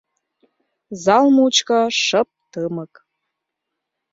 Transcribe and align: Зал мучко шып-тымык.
Зал 1.03 1.25
мучко 1.35 1.77
шып-тымык. 2.01 2.93